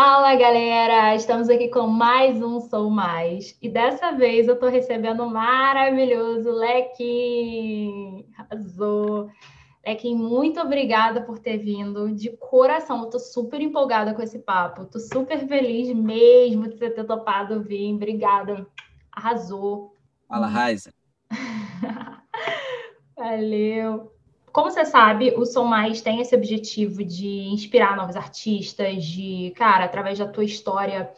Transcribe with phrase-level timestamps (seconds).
[0.00, 5.24] Fala galera, estamos aqui com mais um Sou Mais e dessa vez eu estou recebendo
[5.24, 8.24] o maravilhoso Lequim.
[8.38, 9.28] Arrasou!
[9.84, 13.02] Lequim, muito obrigada por ter vindo de coração.
[13.02, 17.60] Eu tô super empolgada com esse papo, tô super feliz mesmo de você ter topado
[17.60, 17.92] vir.
[17.92, 18.68] Obrigada,
[19.10, 19.96] arrasou.
[20.28, 20.94] Fala, Raiza.
[23.18, 24.16] Valeu.
[24.58, 29.84] Como você sabe, o Som Mais tem esse objetivo de inspirar novos artistas, de, cara,
[29.84, 31.12] através da tua história,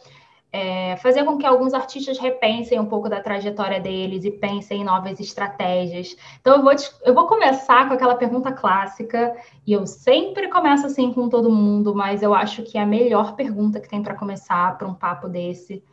[0.51, 4.83] é, fazer com que alguns artistas repensem um pouco da trajetória deles e pensem em
[4.83, 6.15] novas estratégias.
[6.39, 9.35] Então, eu vou, te, eu vou começar com aquela pergunta clássica,
[9.65, 13.35] e eu sempre começo assim com todo mundo, mas eu acho que é a melhor
[13.35, 15.83] pergunta que tem para começar para um papo desse,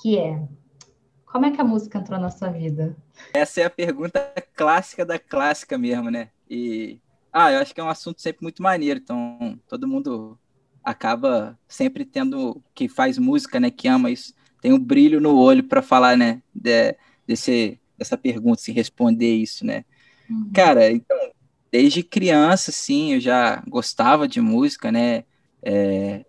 [0.00, 0.40] que é:
[1.26, 2.96] como é que a música entrou na sua vida?
[3.34, 6.28] Essa é a pergunta clássica da clássica mesmo, né?
[6.52, 7.00] E
[7.32, 10.38] ah, eu acho que é um assunto sempre muito maneiro, então todo mundo
[10.84, 15.64] acaba sempre tendo que faz música, né, que ama isso, tem um brilho no olho
[15.64, 16.94] para falar, né, de,
[17.26, 19.84] desse dessa pergunta, se responder isso, né?
[20.28, 20.50] Uhum.
[20.52, 21.16] Cara, então,
[21.70, 25.24] desde criança, sim, eu já gostava de música, né?
[25.62, 26.24] É,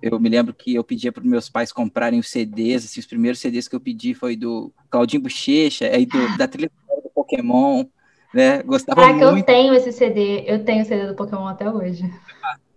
[0.00, 3.40] eu me lembro que eu pedia para meus pais comprarem os CDs, assim, os primeiros
[3.40, 6.70] CDs que eu pedi foi do Claudinho Bochecha, aí do, da trilha
[7.02, 7.84] do Pokémon,
[8.32, 8.62] né?
[8.62, 9.38] Gostava ah, muito.
[9.38, 12.02] eu tenho esse CD, eu tenho o CD do Pokémon até hoje.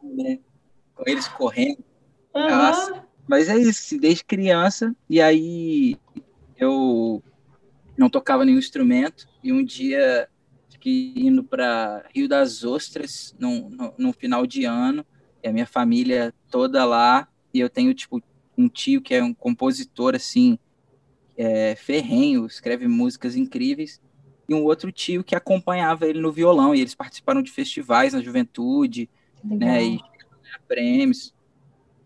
[0.03, 0.39] Né?
[0.93, 1.83] Com eles correndo.
[2.33, 2.49] Uhum.
[2.49, 3.05] Nossa.
[3.27, 5.97] Mas é isso, assim, desde criança, e aí
[6.57, 7.23] eu
[7.97, 10.29] não tocava nenhum instrumento, e um dia
[10.69, 15.03] fiquei indo para Rio das Ostras, num, num final de ano,
[15.43, 18.21] e a minha família toda lá, e eu tenho, tipo,
[18.57, 20.59] um tio que é um compositor, assim,
[21.35, 23.99] é, ferrenho, escreve músicas incríveis,
[24.47, 28.21] e um outro tio que acompanhava ele no violão, e eles participaram de festivais na
[28.21, 29.09] juventude,
[29.43, 29.99] né, e
[30.67, 31.33] prêmios.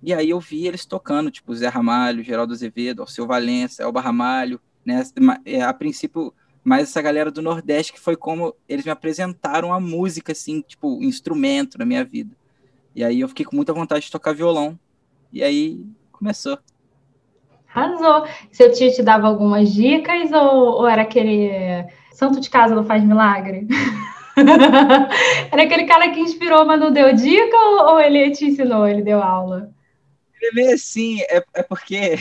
[0.01, 4.59] E aí eu vi eles tocando, tipo, Zé Ramalho, Geraldo Azevedo, Alceu Valença, Elba Ramalho,
[4.85, 5.03] né,
[5.45, 9.79] é, a princípio, mais essa galera do Nordeste, que foi como eles me apresentaram a
[9.79, 12.35] música, assim, tipo, instrumento na minha vida.
[12.95, 14.79] E aí eu fiquei com muita vontade de tocar violão,
[15.31, 16.57] e aí começou.
[17.73, 18.27] Arrasou.
[18.51, 21.85] Seu tio te dava algumas dicas ou, ou era aquele
[22.19, 23.65] santo de casa não faz milagre?
[25.51, 29.01] Era aquele cara que inspirou, mas não deu dica ou, ou ele te ensinou, ele
[29.01, 29.73] deu aula?
[30.35, 32.17] Ele é meio assim, é, é porque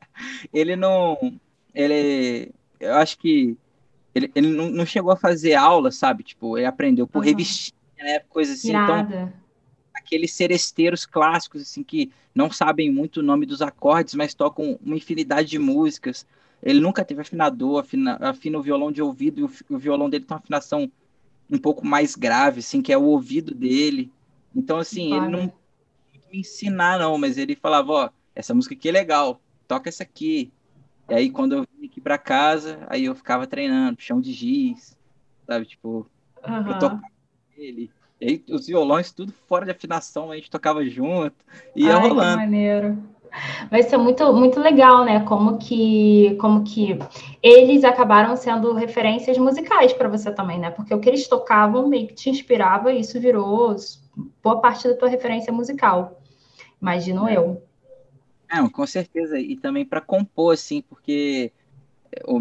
[0.52, 1.38] ele não.
[1.74, 2.52] Ele.
[2.78, 3.56] Eu acho que
[4.14, 6.22] ele, ele não, não, chegou a fazer aula, sabe?
[6.22, 7.24] Tipo, ele aprendeu por uhum.
[7.24, 8.20] revistinha, né?
[8.28, 8.70] Coisa assim.
[8.70, 9.14] Então, Irada.
[9.14, 9.32] Então,
[9.94, 14.96] aqueles seresteiros clássicos, assim, que não sabem muito o nome dos acordes, mas tocam uma
[14.96, 16.26] infinidade de músicas.
[16.62, 20.24] Ele nunca teve afinador, afina, afina o violão de ouvido, e o, o, violão dele
[20.24, 20.90] tem uma afinação
[21.50, 24.10] um pouco mais grave, assim, que é o ouvido dele.
[24.54, 25.52] Então, assim, ele não
[26.32, 30.52] me ensinar, não, mas ele falava, ó, essa música aqui é legal, toca essa aqui.
[31.08, 34.96] E aí, quando eu vim aqui para casa, aí eu ficava treinando, chão de giz,
[35.46, 36.06] sabe, tipo,
[36.46, 36.68] uhum.
[36.68, 37.02] eu tocava
[37.56, 37.90] ele.
[38.20, 41.36] E aí, os violões, tudo fora de afinação, a gente tocava junto,
[41.74, 42.38] e ia Ai, rolando.
[42.38, 42.98] Que maneiro.
[43.70, 45.20] Vai ser muito, muito legal, né?
[45.20, 46.98] Como que, como que
[47.42, 50.70] eles acabaram sendo referências musicais para você também, né?
[50.70, 53.74] Porque o que eles tocavam meio que te inspirava e isso virou
[54.42, 56.20] boa parte da tua referência musical.
[56.80, 57.36] Imagino é.
[57.36, 57.62] eu.
[58.50, 59.38] Não, com certeza.
[59.38, 61.52] E também para compor, assim, porque
[62.26, 62.40] o,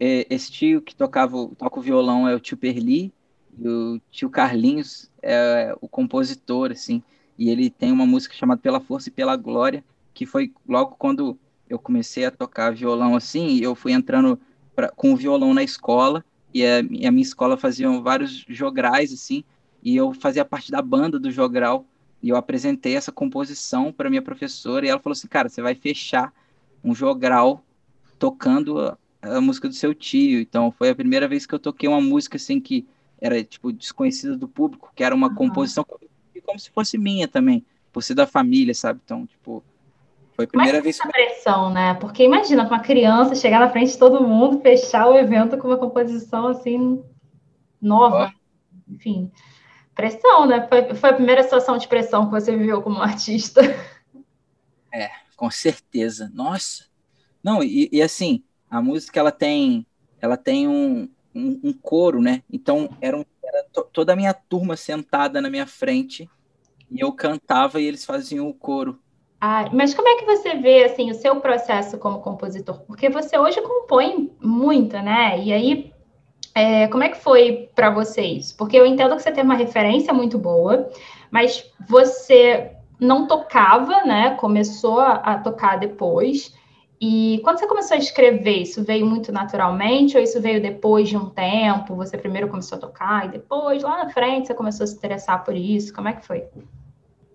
[0.00, 3.12] é, esse tio que tocava toca o violão é o tio Perli,
[3.56, 7.02] e o tio Carlinhos é o compositor, assim,
[7.38, 11.38] e ele tem uma música chamada Pela Força e Pela Glória, que foi logo quando
[11.68, 14.38] eu comecei a tocar violão assim, eu fui entrando
[14.74, 19.12] pra, com o violão na escola, e a, e a minha escola fazia vários jograis,
[19.12, 19.42] assim,
[19.82, 21.84] e eu fazia parte da banda do jogral,
[22.22, 25.74] e eu apresentei essa composição para minha professora, e ela falou assim, cara, você vai
[25.74, 26.32] fechar
[26.82, 27.64] um jogral
[28.18, 31.88] tocando a, a, música do seu tio, então foi a primeira vez que eu toquei
[31.88, 32.86] uma música, assim, que
[33.20, 35.34] era, tipo, desconhecida do público, que era uma uhum.
[35.34, 35.84] composição
[36.46, 39.64] como se fosse minha também, por ser da família, sabe, então, tipo,
[40.34, 41.08] foi a primeira Mas vez que.
[41.08, 41.94] pressão, né?
[41.94, 45.78] Porque imagina uma criança chegar na frente de todo mundo, fechar o evento com uma
[45.78, 47.02] composição assim
[47.80, 48.32] nova.
[48.34, 48.92] Oh.
[48.92, 49.30] Enfim,
[49.94, 50.66] pressão, né?
[50.68, 53.60] Foi, foi a primeira situação de pressão que você viveu como artista.
[54.92, 56.30] É, com certeza.
[56.34, 56.86] Nossa.
[57.42, 59.86] Não, e, e assim, a música ela tem,
[60.20, 62.42] ela tem um, um, um coro, né?
[62.50, 66.28] Então era, um, era to, toda a minha turma sentada na minha frente
[66.90, 68.98] e eu cantava e eles faziam o coro.
[69.46, 72.80] Ah, mas como é que você vê assim o seu processo como compositor?
[72.86, 75.38] Porque você hoje compõe muito, né?
[75.38, 75.92] E aí,
[76.54, 78.52] é, como é que foi para vocês?
[78.52, 80.88] Porque eu entendo que você tem uma referência muito boa,
[81.30, 84.34] mas você não tocava, né?
[84.36, 86.54] Começou a tocar depois.
[86.98, 91.18] E quando você começou a escrever, isso veio muito naturalmente ou isso veio depois de
[91.18, 91.94] um tempo?
[91.96, 95.44] Você primeiro começou a tocar e depois, lá na frente, você começou a se interessar
[95.44, 95.92] por isso?
[95.92, 96.44] Como é que foi?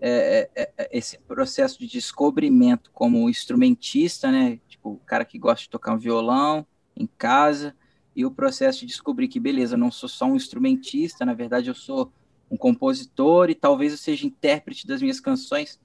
[0.00, 4.58] É, é, é esse processo de descobrimento como instrumentista, né?
[4.68, 6.66] Tipo, o cara que gosta de tocar um violão
[6.96, 7.74] em casa,
[8.14, 11.74] e o processo de descobrir que, beleza, não sou só um instrumentista, na verdade eu
[11.74, 12.12] sou
[12.50, 15.78] um compositor e talvez eu seja intérprete das minhas canções.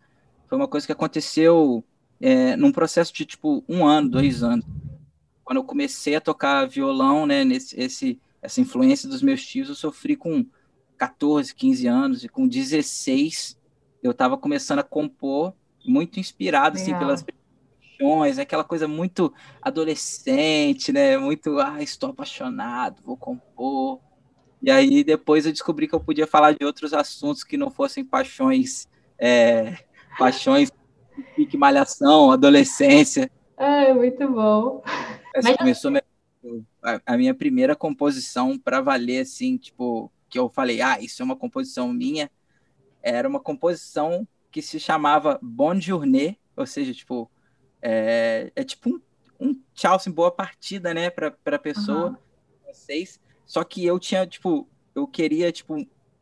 [0.47, 1.83] Foi uma coisa que aconteceu
[2.19, 4.65] é, num processo de tipo um ano, dois anos.
[5.43, 9.75] Quando eu comecei a tocar violão, né, nesse, esse, essa influência dos meus tios, eu
[9.75, 10.43] sofri com
[10.97, 13.57] 14, 15 anos, e com 16
[14.05, 15.53] eu estava começando a compor,
[15.83, 21.17] muito inspirado assim, pelas paixões, aquela coisa muito adolescente, né?
[21.17, 23.99] Muito, ah, estou apaixonado, vou compor.
[24.61, 28.05] E aí depois eu descobri que eu podia falar de outros assuntos que não fossem
[28.05, 28.87] paixões,
[29.17, 29.77] é,
[30.19, 30.71] paixões
[31.35, 33.31] pique malhação, adolescência.
[33.57, 34.83] Ah, muito bom.
[35.33, 35.57] Essa Mas...
[35.57, 35.91] começou
[36.83, 41.25] a, a minha primeira composição para valer, assim, tipo, que eu falei, ah, isso é
[41.25, 42.29] uma composição minha.
[43.05, 47.29] Era uma composição que se chamava Bon Journée, ou seja, tipo,
[47.79, 48.99] é, é tipo um,
[49.39, 52.73] um tchau, assim, boa partida, né, para a pessoa, uhum.
[52.73, 53.19] vocês.
[53.45, 55.75] Só que eu tinha, tipo, eu queria, tipo,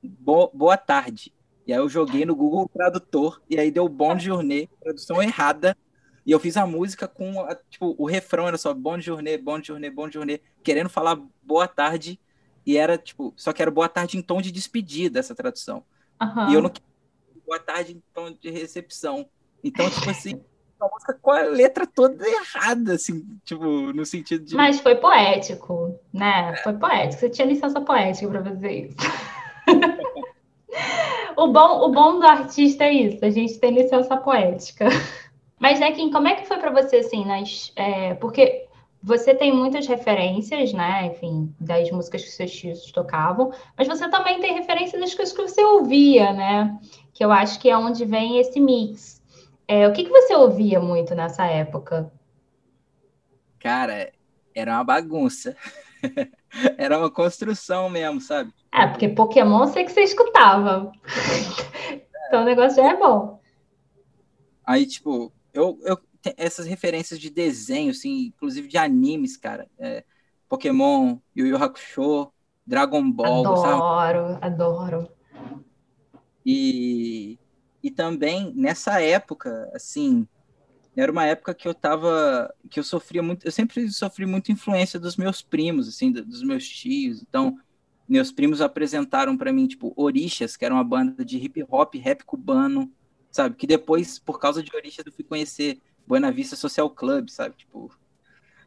[0.03, 1.33] bo boa tarde.
[1.65, 5.77] E aí eu joguei no Google Tradutor, e aí deu Bon Journée, tradução errada.
[6.25, 9.63] E eu fiz a música com, a, tipo, o refrão era só Bon Journée, Bon
[9.63, 12.19] Journée, Bon Journée, querendo falar boa tarde.
[12.65, 15.86] E era, tipo, só que era boa tarde em tom de despedida, essa tradução.
[16.23, 16.49] Uhum.
[16.49, 16.71] E eu não
[17.45, 19.25] boa tarde em tom de recepção.
[19.63, 20.41] Então, tipo assim,
[20.79, 24.55] a música com a letra toda errada, assim, tipo, no sentido de.
[24.55, 26.55] Mas foi poético, né?
[26.57, 27.19] Foi poético.
[27.19, 28.97] Você tinha licença poética para fazer isso.
[31.37, 34.87] o, bom, o bom do artista é isso, a gente tem licença poética.
[35.59, 37.71] Mas, né, Kim, como é que foi para você, assim, nas.
[37.75, 38.62] É, porque
[39.03, 41.07] você tem muitas referências, né?
[41.07, 45.41] Enfim, das músicas que seus tios tocavam, mas você também tem referências das coisas que
[45.41, 46.79] você ouvia, né?
[47.13, 49.21] Que eu acho que é onde vem esse mix.
[49.67, 52.09] É, o que, que você ouvia muito nessa época?
[53.59, 54.13] Cara,
[54.55, 55.55] era uma bagunça.
[56.77, 58.53] era uma construção mesmo, sabe?
[58.73, 60.94] É, porque Pokémon eu sei que você escutava.
[62.27, 63.41] então o negócio já é bom.
[64.65, 65.97] Aí, tipo, eu, eu
[66.37, 69.67] essas referências de desenho, assim, inclusive de animes, cara.
[69.77, 70.03] É,
[70.47, 72.31] Pokémon, Yu Yu Hakusho,
[72.65, 73.45] Dragon Ball.
[73.45, 75.09] Adoro, adoro.
[76.45, 77.39] E,
[77.81, 80.27] e também nessa época, assim,
[80.95, 84.99] era uma época que eu tava, que eu sofria muito, eu sempre sofri muita influência
[84.99, 87.21] dos meus primos, assim, dos meus tios.
[87.21, 87.57] Então,
[88.07, 92.23] meus primos apresentaram para mim, tipo, Orixas, que era uma banda de hip hop, rap
[92.23, 92.91] cubano,
[93.31, 93.55] sabe?
[93.55, 97.55] Que depois, por causa de Orixas, eu fui conhecer Buena Vista Social Club, sabe?
[97.55, 97.91] Tipo,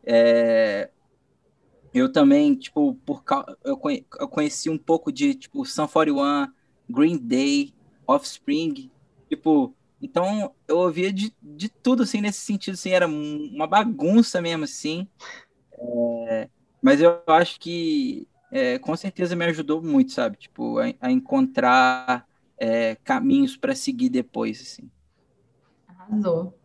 [0.05, 0.91] é...
[1.93, 3.23] eu também, tipo, por
[3.65, 3.81] eu,
[4.21, 6.53] eu conheci um pouco de, tipo, Sun 41,
[6.89, 7.75] Green Day,
[8.07, 8.91] Offspring,
[9.29, 14.65] tipo, então eu ouvia de, de tudo, assim, nesse sentido, assim, era uma bagunça mesmo,
[14.65, 15.09] assim,
[15.73, 16.49] é...
[16.83, 20.37] mas eu acho que é, com certeza me ajudou muito, sabe?
[20.37, 22.27] Tipo, a, a encontrar
[22.59, 24.91] é, caminhos para seguir depois, assim.
[25.87, 26.57] Arrasou.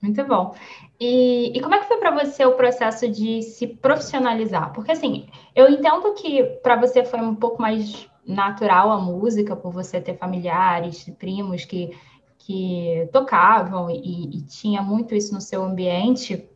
[0.00, 0.54] Muito bom.
[1.00, 4.72] E, e como é que foi para você o processo de se profissionalizar?
[4.72, 9.72] Porque, assim, eu entendo que para você foi um pouco mais natural a música, por
[9.72, 11.96] você ter familiares, primos que,
[12.38, 16.48] que tocavam e, e tinha muito isso no seu ambiente.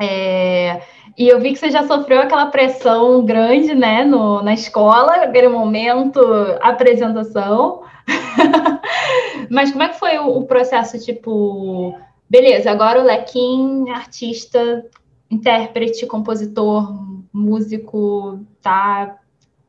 [0.00, 0.80] É,
[1.16, 5.48] e eu vi que você já sofreu aquela pressão grande, né, no, na escola, aquele
[5.48, 6.20] momento,
[6.60, 7.82] apresentação.
[9.50, 11.98] Mas como é que foi o, o, processo, tipo,
[12.28, 14.88] beleza, agora o Lequim, artista,
[15.30, 16.92] intérprete, compositor,
[17.32, 19.18] músico, tá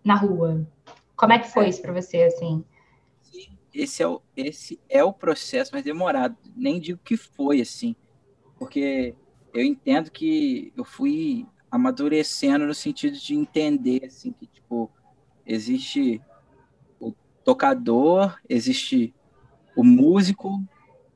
[0.04, 0.66] na rua.
[1.16, 2.64] Como é que foi isso para você, assim?
[3.74, 6.36] Esse é, o, esse é o processo mais demorado.
[6.56, 7.96] Nem digo que foi, assim,
[8.58, 9.16] porque
[9.54, 14.92] eu entendo que eu fui amadurecendo no sentido de entender assim que tipo
[15.46, 16.22] existe
[17.00, 17.14] o
[17.44, 19.14] tocador, existe
[19.76, 20.64] o músico,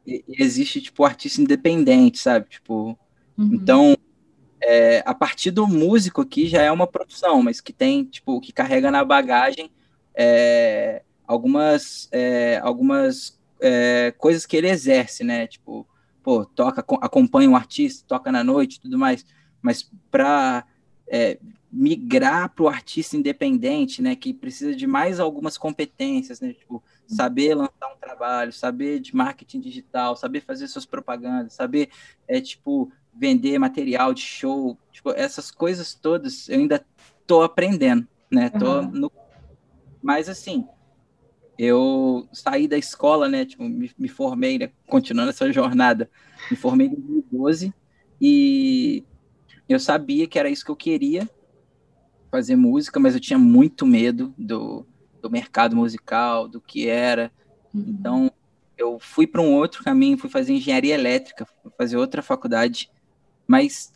[0.05, 2.47] existe tipo artista independente, sabe?
[2.49, 2.97] Tipo,
[3.37, 3.49] uhum.
[3.53, 3.97] então
[4.61, 8.51] é, a partir do músico aqui já é uma profissão, mas que tem tipo que
[8.51, 9.71] carrega na bagagem
[10.15, 15.47] é, algumas é, algumas é, coisas que ele exerce, né?
[15.47, 15.87] Tipo
[16.21, 19.25] pô, toca, acompanha um artista, toca na noite tudo mais,
[19.61, 20.65] mas para
[21.07, 21.37] é,
[21.71, 27.55] migrar para o artista independente, né, que precisa de mais algumas competências, né, tipo, saber
[27.55, 27.82] lançar
[28.13, 31.89] trabalho, saber de marketing digital, saber fazer suas propagandas, saber,
[32.27, 36.85] é, tipo, vender material de show, tipo, essas coisas todas eu ainda
[37.25, 38.91] tô aprendendo, né, tô uhum.
[38.91, 39.11] no...
[40.01, 40.67] Mas, assim,
[41.57, 46.09] eu saí da escola, né, tipo, me, me formei, né, continuando essa jornada,
[46.51, 47.73] me formei em 2012
[48.21, 49.03] e
[49.67, 51.29] eu sabia que era isso que eu queria,
[52.29, 54.87] fazer música, mas eu tinha muito medo do,
[55.21, 57.31] do mercado musical, do que era.
[57.73, 57.85] Uhum.
[57.87, 58.31] Então,
[58.77, 62.89] eu fui para um outro caminho, fui fazer engenharia elétrica, fui fazer outra faculdade,
[63.47, 63.93] mas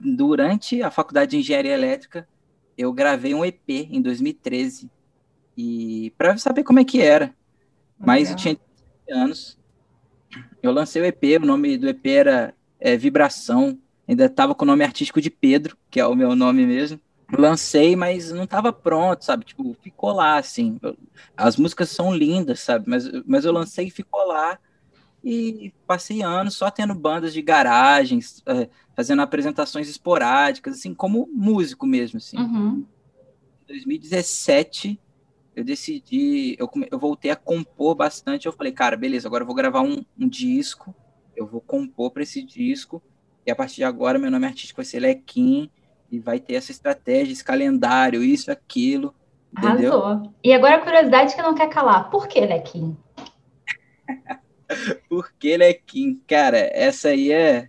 [0.00, 2.28] durante a faculdade de engenharia elétrica,
[2.76, 4.90] eu gravei um EP em 2013
[5.56, 7.34] e para saber como é que era.
[7.98, 8.58] Mas eu tinha
[9.10, 9.58] anos.
[10.62, 14.66] Eu lancei o EP, o nome do EP era é, Vibração, ainda estava com o
[14.66, 17.00] nome artístico de Pedro, que é o meu nome mesmo
[17.32, 19.44] lancei, mas não estava pronto, sabe?
[19.44, 20.78] Tipo, ficou lá, assim.
[21.36, 22.88] As músicas são lindas, sabe?
[22.88, 24.58] Mas, mas eu lancei e ficou lá.
[25.24, 31.84] E passei anos só tendo bandas de garagens, é, fazendo apresentações esporádicas, assim, como músico
[31.84, 32.38] mesmo, assim.
[32.38, 32.86] Uhum.
[33.64, 35.00] Em 2017,
[35.56, 38.46] eu decidi, eu, eu voltei a compor bastante.
[38.46, 40.94] Eu falei, cara, beleza, agora eu vou gravar um, um disco,
[41.34, 43.02] eu vou compor para esse disco.
[43.44, 45.70] E a partir de agora, meu nome artístico vai ser Lequim
[46.10, 49.14] e vai ter essa estratégia, esse calendário, isso, aquilo.
[49.56, 50.02] Entendeu?
[50.02, 50.32] Arrasou.
[50.42, 52.10] E agora a curiosidade que não quer calar.
[52.10, 52.96] Por que Lequim?
[55.08, 56.20] Por que Lequim?
[56.26, 57.68] Cara, essa aí é,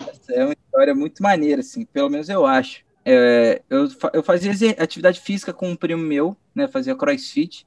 [0.00, 2.84] essa é uma história muito maneira, assim, pelo menos eu acho.
[3.04, 6.66] É, eu, eu fazia atividade física com um primo meu, né?
[6.68, 7.66] Fazia crossfit.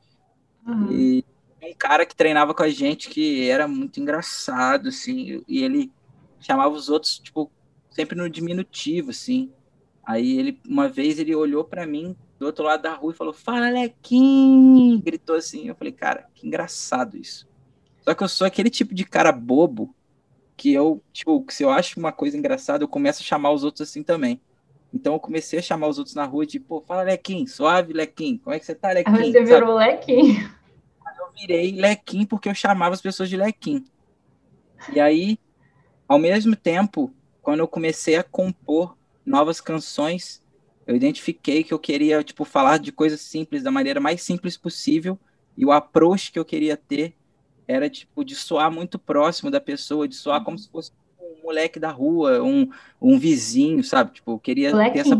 [0.65, 0.91] Uhum.
[0.91, 1.25] E
[1.61, 5.91] um cara que treinava com a gente que era muito engraçado, assim, e ele
[6.39, 7.51] chamava os outros, tipo,
[7.89, 9.51] sempre no diminutivo, assim.
[10.07, 13.33] Aí ele, uma vez, ele olhou para mim do outro lado da rua e falou:
[13.33, 15.01] Fala, Lequim!
[15.03, 15.67] Gritou assim.
[15.67, 17.45] Eu falei, cara, que engraçado isso.
[17.99, 19.93] Só que eu sou aquele tipo de cara bobo
[20.55, 23.87] que eu, tipo, se eu acho uma coisa engraçada, eu começo a chamar os outros
[23.87, 24.39] assim também.
[24.93, 28.37] Então eu comecei a chamar os outros na rua, tipo, pô, fala Lequim, suave Lequim,
[28.37, 29.11] como é que você tá, Lequim?
[29.11, 30.37] Aí você virou Lequim.
[31.19, 33.85] Eu virei Lequim porque eu chamava as pessoas de Lequim.
[34.93, 35.37] E aí,
[36.07, 38.96] ao mesmo tempo, quando eu comecei a compor
[39.27, 40.41] novas canções.
[40.87, 45.19] Eu identifiquei que eu queria, tipo, falar de coisas simples da maneira mais simples possível.
[45.57, 47.13] E o approach que eu queria ter
[47.67, 51.79] era, tipo, de soar muito próximo da pessoa, de soar como se fosse um moleque
[51.79, 52.69] da rua, um,
[53.01, 54.13] um vizinho, sabe?
[54.13, 55.19] Tipo, eu queria ter essa...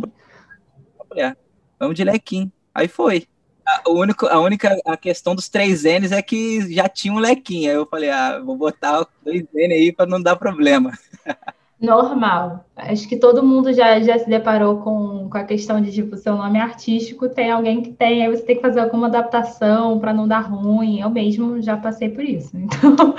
[1.16, 1.36] É,
[1.78, 2.50] vamos de lequim.
[2.74, 3.28] Aí foi.
[3.66, 7.70] A, único, a única a questão dos três N's é que já tinha um lequinho.
[7.70, 10.98] Aí eu falei, ah, vou botar dois N aí para não dar problema.
[11.80, 12.66] Normal.
[12.76, 16.36] Acho que todo mundo já, já se deparou com, com a questão de, tipo, seu
[16.36, 20.28] nome artístico, tem alguém que tem, aí você tem que fazer alguma adaptação para não
[20.28, 21.00] dar ruim.
[21.00, 22.52] Eu mesmo já passei por isso.
[22.58, 23.16] Então,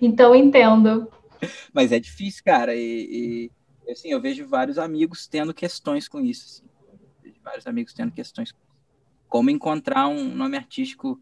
[0.00, 1.10] então entendo.
[1.72, 2.74] Mas é difícil, cara.
[2.74, 3.50] E,
[3.86, 6.62] e assim, eu vejo vários amigos tendo questões com isso.
[7.24, 7.34] Assim.
[7.42, 8.54] Vários amigos tendo questões.
[9.28, 11.18] Como encontrar um nome artístico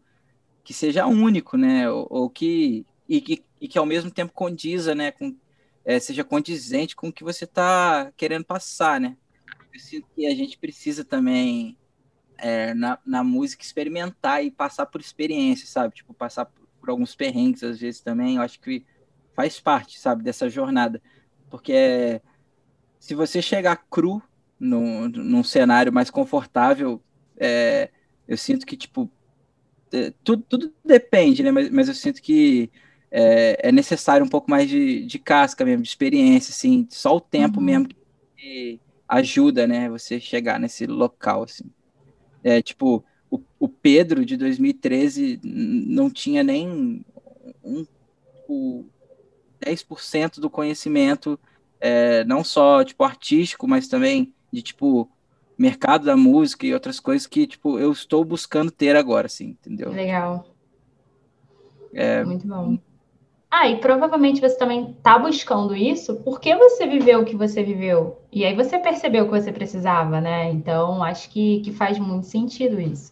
[0.63, 1.89] que seja único, né?
[1.89, 5.35] Ou, ou que, e que, e que ao mesmo tempo condiza, né, com
[5.83, 9.17] é, seja condizente com o que você está querendo passar, né?
[9.73, 11.77] Eu sinto que a gente precisa também,
[12.37, 15.95] é, na, na música, experimentar e passar por experiências, sabe?
[15.95, 18.35] Tipo, passar por, por, alguns perrengues, às vezes, também.
[18.35, 18.85] Eu acho que
[19.33, 21.01] faz parte, sabe, dessa jornada.
[21.49, 22.21] Porque
[22.99, 24.21] se você chegar cru
[24.59, 27.01] no, num cenário mais confortável,
[27.37, 27.89] é,
[28.27, 29.09] eu sinto que, tipo,
[29.91, 31.51] é, tudo, tudo depende, né?
[31.51, 32.69] Mas, mas eu sinto que
[33.11, 37.21] é, é, necessário um pouco mais de, de casca mesmo, de experiência, assim, só o
[37.21, 37.65] tempo uhum.
[37.65, 37.89] mesmo
[38.37, 41.65] que ajuda, né, você chegar nesse local, assim.
[42.43, 47.85] É, tipo, o, o Pedro de 2013 não tinha nem um,
[48.49, 48.85] um
[49.61, 51.37] 10% do conhecimento,
[51.79, 55.09] é, não só, tipo, artístico, mas também de, tipo,
[55.57, 59.91] mercado da música e outras coisas que, tipo, eu estou buscando ter agora, assim, entendeu?
[59.91, 60.47] Legal.
[61.93, 62.77] É, Muito bom.
[63.53, 68.21] Ah, e provavelmente você também está buscando isso porque você viveu o que você viveu.
[68.31, 70.49] E aí você percebeu que você precisava, né?
[70.49, 73.11] Então, acho que, que faz muito sentido isso.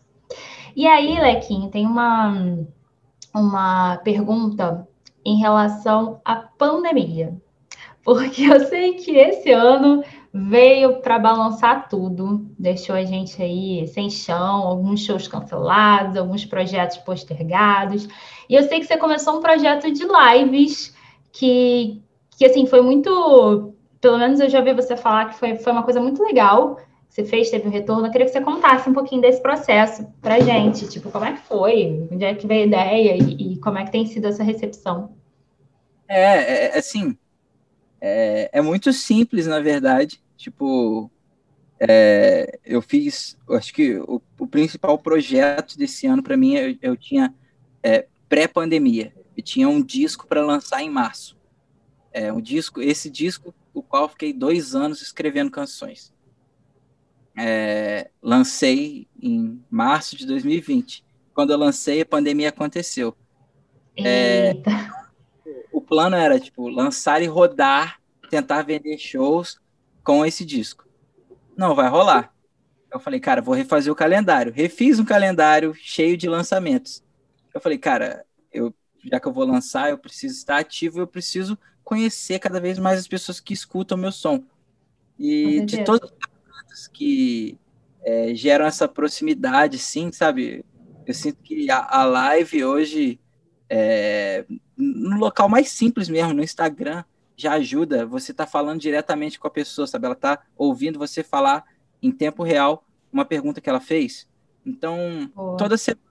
[0.74, 2.58] E aí, Lequim, tem uma,
[3.36, 4.88] uma pergunta
[5.26, 7.36] em relação à pandemia.
[8.02, 10.02] Porque eu sei que esse ano
[10.34, 16.98] veio para balançar tudo, deixou a gente aí sem chão, alguns shows cancelados, alguns projetos
[16.98, 18.08] postergados.
[18.48, 20.96] E eu sei que você começou um projeto de lives
[21.32, 22.02] que,
[22.38, 23.74] que assim, foi muito.
[24.00, 26.80] Pelo menos eu já vi você falar que foi, foi uma coisa muito legal.
[27.10, 28.06] você fez, teve um retorno.
[28.06, 30.88] Eu queria que você contasse um pouquinho desse processo pra gente.
[30.88, 32.08] Tipo, como é que foi?
[32.12, 35.12] Onde é que veio a ideia e, e como é que tem sido essa recepção?
[36.08, 37.18] É, é assim,
[38.02, 40.22] é, é, muito simples, na verdade.
[40.38, 41.12] Tipo,
[41.80, 46.98] é, eu fiz, acho que o, o, principal projeto desse ano para mim, eu, eu
[46.98, 47.34] tinha
[47.84, 49.14] é, pré-pandemia.
[49.36, 51.38] Eu tinha um disco para lançar em março.
[52.12, 56.14] É, um disco, esse disco, o qual fiquei dois anos escrevendo canções
[57.40, 61.06] é, lancei em março de 2020.
[61.34, 63.16] Quando eu lancei, a pandemia aconteceu.
[63.96, 64.99] É, o
[65.90, 69.60] plano era, tipo, lançar e rodar, tentar vender shows
[70.04, 70.88] com esse disco.
[71.58, 72.32] Não vai rolar.
[72.92, 74.54] Eu falei, cara, vou refazer o calendário.
[74.54, 77.04] Refiz um calendário cheio de lançamentos.
[77.54, 81.58] Eu falei, cara, eu, já que eu vou lançar, eu preciso estar ativo, eu preciso
[81.84, 84.44] conhecer cada vez mais as pessoas que escutam meu som.
[85.18, 86.12] E de todos
[86.94, 87.58] que
[88.04, 90.64] é, geram essa proximidade, sim, sabe?
[91.06, 93.20] Eu sinto que a, a live hoje,
[93.70, 94.46] é,
[94.76, 97.04] no local mais simples mesmo, no Instagram,
[97.38, 98.06] já ajuda.
[98.06, 100.06] Você tá falando diretamente com a pessoa, sabe?
[100.06, 101.64] Ela tá ouvindo você falar
[102.02, 104.28] em tempo real uma pergunta que ela fez.
[104.66, 105.58] Então, Boa.
[105.58, 106.02] toda semana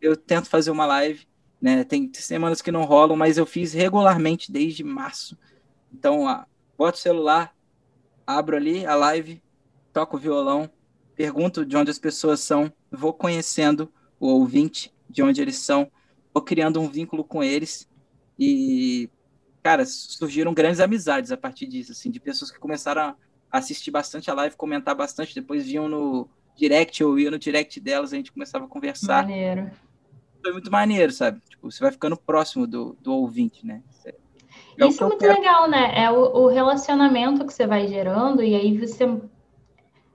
[0.00, 1.26] eu tento fazer uma live,
[1.60, 1.84] né?
[1.84, 5.38] Tem semanas que não rolam, mas eu fiz regularmente desde março.
[5.92, 6.24] Então,
[6.76, 7.54] bota o celular,
[8.26, 9.42] abro ali a live,
[9.92, 10.68] toco violão,
[11.14, 15.90] pergunto de onde as pessoas são, vou conhecendo o ouvinte, de onde eles são,
[16.34, 17.88] vou criando um vínculo com eles
[18.36, 19.08] e,
[19.62, 23.16] cara, surgiram grandes amizades a partir disso, assim, de pessoas que começaram a
[23.52, 28.12] assistir bastante a live, comentar bastante, depois vinham no direct, eu ia no direct delas,
[28.12, 29.22] a gente começava a conversar.
[29.22, 29.70] Maneiro.
[30.42, 31.40] Foi muito maneiro, sabe?
[31.48, 33.80] Tipo, você vai ficando próximo do, do ouvinte, né?
[34.04, 35.34] É Isso é muito quero.
[35.34, 35.92] legal, né?
[35.96, 39.06] É o, o relacionamento que você vai gerando, e aí você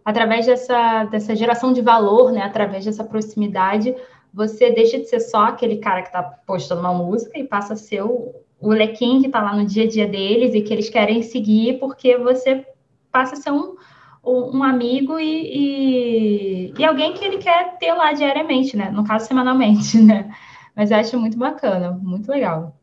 [0.04, 3.96] através dessa, dessa geração de valor, né, através dessa proximidade,
[4.34, 7.78] você deixa de ser só aquele cara que está postando uma música e passa a
[7.78, 10.90] ser o, o lequim que está lá no dia a dia deles e que eles
[10.90, 12.66] querem seguir, porque você
[13.12, 13.76] passa a ser um,
[14.24, 18.92] um amigo e, e, e, alguém que ele quer ter lá diariamente, né?
[18.92, 20.34] No caso, semanalmente, né?
[20.76, 22.78] Mas eu acho muito bacana, muito legal.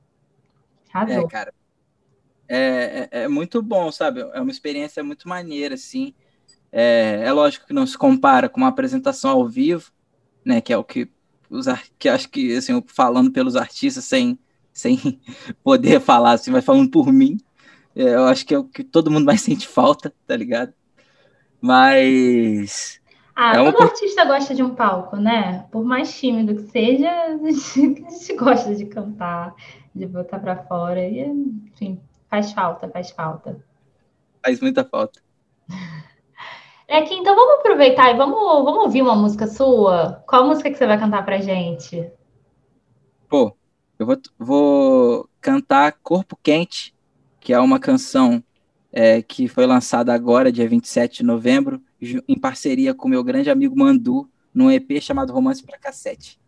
[0.90, 1.24] Razou.
[1.24, 1.54] É, cara.
[2.48, 4.20] É, é, é, muito bom, sabe?
[4.32, 6.14] É uma experiência muito maneira, assim.
[6.70, 9.90] É, é lógico que não se compara com uma apresentação ao vivo,
[10.44, 10.61] né?
[10.61, 11.11] Que é o que
[11.50, 11.66] os
[11.98, 14.38] que acho que assim, falando pelos artistas sem,
[14.72, 15.20] sem
[15.62, 17.38] poder falar, assim, mas falando por mim,
[17.94, 20.72] é, eu acho que é o que todo mundo mais sente falta, tá ligado?
[21.61, 23.00] Mas.
[23.35, 23.72] Ah, é uma...
[23.72, 25.66] todo artista gosta de um palco, né?
[25.70, 29.54] Por mais tímido que seja, a gente, a gente gosta de cantar,
[29.94, 31.00] de botar para fora.
[31.00, 33.59] E, enfim, faz falta, faz falta.
[34.44, 35.20] Faz muita falta.
[36.88, 40.22] É que então vamos aproveitar e vamos, vamos ouvir uma música sua.
[40.27, 42.11] Qual música que você vai cantar pra gente?
[43.29, 43.57] Pô,
[43.99, 46.94] eu vou, vou cantar Corpo Quente,
[47.40, 48.42] que é uma canção
[48.92, 53.77] é, que foi lançada agora, dia 27 de novembro, em parceria com meu grande amigo
[53.77, 56.38] Mandu, num EP chamado Romance para Cassete.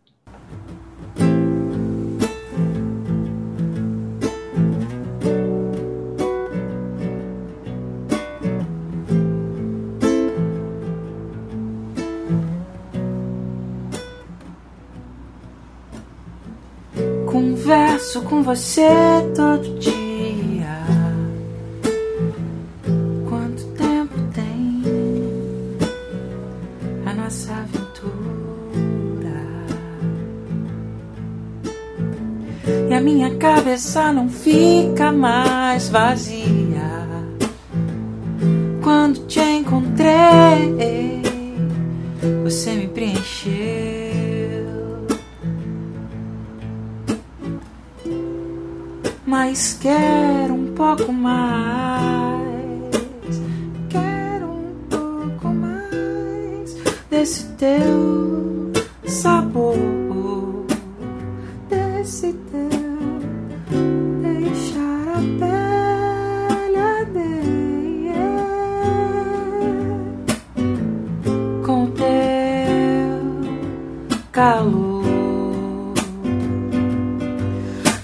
[17.69, 18.89] Converso com você
[19.35, 20.75] todo dia.
[23.29, 24.81] Quanto tempo tem
[27.05, 28.09] a nossa aventura?
[32.89, 37.07] E a minha cabeça não fica mais vazia
[38.81, 41.21] quando te encontrei.
[42.43, 43.18] Você me preencheu.
[49.39, 52.01] Mas quero um pouco mais.
[53.87, 56.75] Quero um pouco mais
[57.09, 58.38] desse teu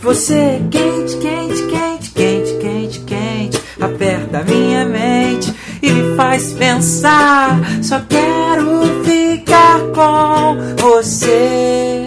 [0.05, 7.59] Você quente, quente, quente, quente, quente, quente, aperta minha mente e me faz pensar.
[7.81, 12.05] Só quero ficar com você.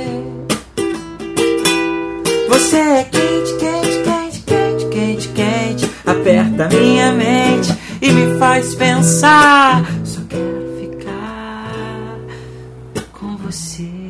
[2.49, 9.85] Você é quente, quente, quente, quente, quente, quente, aperta minha mente e me faz pensar.
[10.05, 12.17] Só quero ficar
[13.11, 14.08] com você.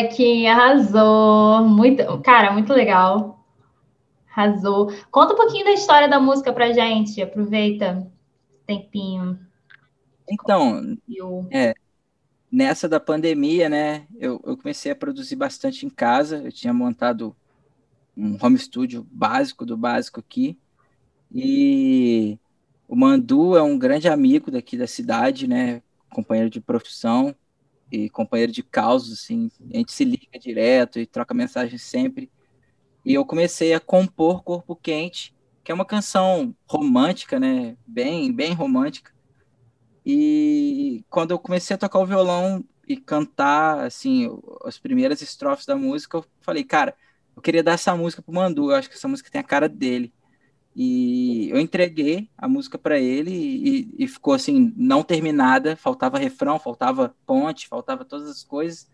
[0.00, 1.68] Alequinha, arrasou.
[1.68, 3.44] Muito, cara, muito legal.
[4.34, 4.92] Arrasou.
[5.10, 7.20] Conta um pouquinho da história da música pra gente.
[7.20, 8.10] Aproveita
[8.66, 9.38] tempinho.
[10.28, 10.96] Então,
[11.50, 11.74] é,
[12.50, 16.38] nessa da pandemia, né, eu, eu comecei a produzir bastante em casa.
[16.38, 17.36] Eu tinha montado
[18.16, 20.58] um home studio básico do básico aqui.
[21.32, 22.38] E
[22.88, 27.34] o Mandu é um grande amigo daqui da cidade, né, companheiro de profissão
[27.90, 32.30] e companheiro de causa, assim, a gente se liga direto e troca mensagem sempre.
[33.04, 37.76] E eu comecei a compor Corpo Quente, que é uma canção romântica, né?
[37.86, 39.12] Bem, bem romântica.
[40.04, 44.28] E quando eu comecei a tocar o violão e cantar, assim,
[44.64, 46.94] as primeiras estrofes da música, eu falei, cara,
[47.36, 49.68] eu queria dar essa música pro Mandu, eu acho que essa música tem a cara
[49.68, 50.12] dele.
[50.74, 56.58] E eu entreguei a música para ele e, e, ficou assim, não terminada, faltava refrão,
[56.58, 58.88] faltava ponte, faltava todas as coisas.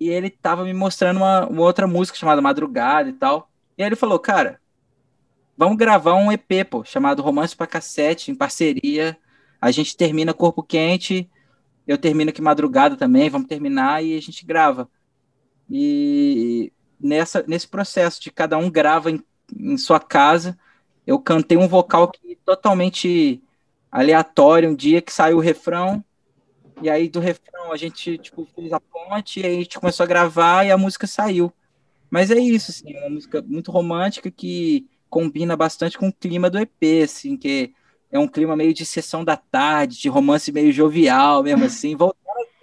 [0.00, 3.50] E ele tava me mostrando uma, uma outra música chamada Madrugada e tal.
[3.76, 4.60] E aí ele falou, cara,
[5.56, 9.16] vamos gravar um EP, pô, chamado Romance para Cassete, em parceria.
[9.60, 11.30] A gente termina Corpo Quente,
[11.86, 14.88] eu termino aqui Madrugada também, vamos terminar e a gente grava.
[15.70, 19.22] E nessa, nesse processo de cada um grava em
[19.58, 20.58] em sua casa.
[21.06, 23.42] Eu cantei um vocal que totalmente
[23.90, 26.04] aleatório um dia que saiu o refrão.
[26.82, 30.04] E aí do refrão a gente tipo fez a ponte e aí a gente começou
[30.04, 31.52] a gravar e a música saiu.
[32.10, 36.58] Mas é isso, assim, uma música muito romântica que combina bastante com o clima do
[36.58, 37.72] EP, assim, que
[38.10, 42.18] é um clima meio de sessão da tarde, de romance meio jovial, mesmo assim, voltar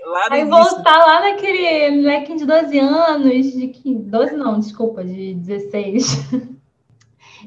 [0.05, 0.63] lá Aí início.
[0.63, 6.29] voltar lá naquele moleque de 12 anos, de 12 não, desculpa, de 16.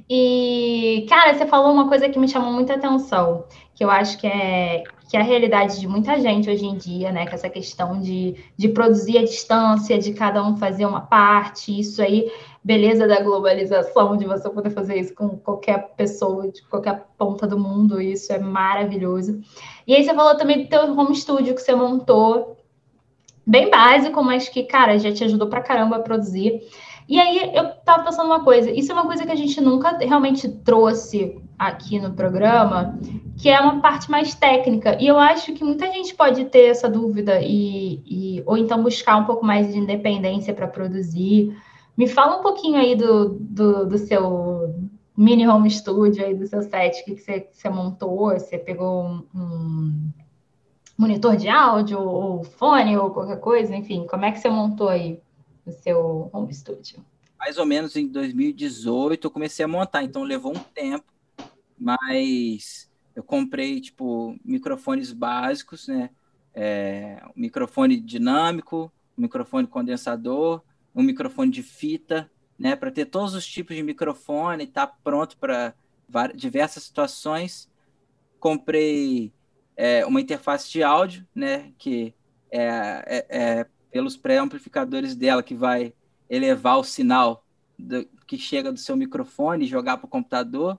[0.09, 4.27] E, cara, você falou uma coisa que me chamou muita atenção, que eu acho que
[4.27, 7.27] é, que é a realidade de muita gente hoje em dia, né?
[7.27, 12.03] Que essa questão de, de produzir a distância, de cada um fazer uma parte, isso
[12.03, 12.31] aí,
[12.63, 17.59] beleza da globalização, de você poder fazer isso com qualquer pessoa, de qualquer ponta do
[17.59, 19.41] mundo, isso é maravilhoso.
[19.87, 22.57] E aí você falou também do teu home studio que você montou,
[23.47, 26.63] bem básico, mas que, cara, já te ajudou pra caramba a produzir.
[27.09, 29.99] E aí eu tava pensando uma coisa, isso é uma coisa que a gente nunca
[29.99, 32.99] realmente trouxe aqui no programa,
[33.37, 34.97] que é uma parte mais técnica.
[35.01, 39.17] E eu acho que muita gente pode ter essa dúvida e, e ou então buscar
[39.17, 41.55] um pouco mais de independência para produzir.
[41.97, 44.75] Me fala um pouquinho aí do, do, do, seu
[45.17, 49.05] mini home studio aí, do seu set, o que, que você, você montou, você pegou
[49.05, 50.11] um, um
[50.97, 55.21] monitor de áudio, ou fone, ou qualquer coisa, enfim, como é que você montou aí?
[55.67, 57.05] No seu home studio?
[57.39, 61.13] Mais ou menos em 2018 eu comecei a montar, então levou um tempo,
[61.79, 66.11] mas eu comprei tipo microfones básicos, né?
[66.55, 70.63] É, um microfone dinâmico, um microfone condensador,
[70.95, 72.75] um microfone de fita, né?
[72.75, 75.75] Para ter todos os tipos de microfone, tá pronto para
[76.35, 77.69] diversas situações.
[78.41, 79.33] Comprei
[79.77, 81.73] é, uma interface de áudio, né?
[81.79, 82.15] Que
[82.51, 82.67] é,
[83.07, 85.95] é, é pelos pré-amplificadores dela, que vai
[86.29, 87.45] elevar o sinal
[87.79, 90.77] do, que chega do seu microfone e jogar para o computador.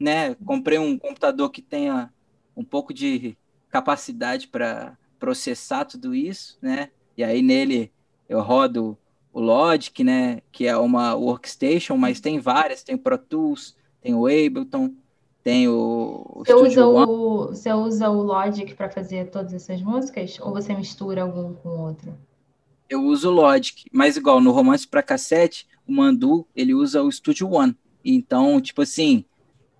[0.00, 0.34] Né?
[0.36, 2.10] Comprei um computador que tenha
[2.56, 3.36] um pouco de
[3.68, 6.88] capacidade para processar tudo isso, né?
[7.14, 7.92] E aí nele
[8.26, 8.96] eu rodo
[9.34, 10.40] o Logic, né?
[10.50, 14.94] Que é uma workstation, mas tem várias, tem o Pro Tools, tem o Ableton,
[15.42, 20.52] tem o, você, usa o, você usa o Logic para fazer todas essas músicas ou
[20.52, 22.16] você mistura algum com o outro?
[22.88, 27.10] Eu uso o Logic, mas igual no Romance para Cassete, o Mandu, ele usa o
[27.10, 27.76] Studio One.
[28.04, 29.24] Então, tipo assim,